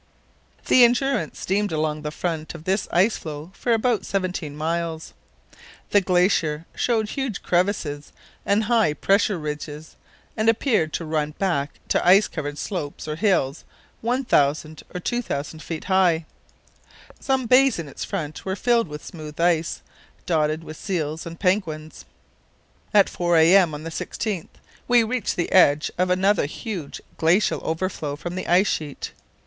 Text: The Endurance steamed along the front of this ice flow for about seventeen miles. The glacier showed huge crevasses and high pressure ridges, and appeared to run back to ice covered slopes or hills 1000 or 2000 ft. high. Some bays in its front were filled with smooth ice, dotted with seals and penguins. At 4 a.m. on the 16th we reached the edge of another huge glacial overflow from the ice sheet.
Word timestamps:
The 0.65 0.83
Endurance 0.83 1.37
steamed 1.39 1.71
along 1.71 2.01
the 2.01 2.09
front 2.09 2.55
of 2.55 2.63
this 2.63 2.87
ice 2.91 3.17
flow 3.17 3.51
for 3.53 3.71
about 3.71 4.03
seventeen 4.03 4.57
miles. 4.57 5.13
The 5.91 6.01
glacier 6.01 6.65
showed 6.73 7.09
huge 7.09 7.43
crevasses 7.43 8.11
and 8.43 8.63
high 8.63 8.93
pressure 8.95 9.37
ridges, 9.37 9.97
and 10.35 10.49
appeared 10.49 10.91
to 10.93 11.05
run 11.05 11.35
back 11.37 11.79
to 11.89 12.03
ice 12.03 12.27
covered 12.27 12.57
slopes 12.57 13.07
or 13.07 13.15
hills 13.15 13.63
1000 14.01 14.81
or 14.91 14.99
2000 14.99 15.59
ft. 15.59 15.83
high. 15.83 16.25
Some 17.19 17.45
bays 17.45 17.77
in 17.77 17.87
its 17.87 18.03
front 18.03 18.43
were 18.43 18.55
filled 18.55 18.87
with 18.87 19.05
smooth 19.05 19.39
ice, 19.39 19.83
dotted 20.25 20.63
with 20.63 20.77
seals 20.77 21.27
and 21.27 21.39
penguins. 21.39 22.05
At 22.91 23.07
4 23.07 23.37
a.m. 23.37 23.75
on 23.75 23.83
the 23.83 23.91
16th 23.91 24.47
we 24.87 25.03
reached 25.03 25.35
the 25.35 25.51
edge 25.51 25.91
of 25.99 26.09
another 26.09 26.47
huge 26.47 27.01
glacial 27.17 27.61
overflow 27.63 28.15
from 28.15 28.33
the 28.33 28.47
ice 28.47 28.65
sheet. 28.65 29.11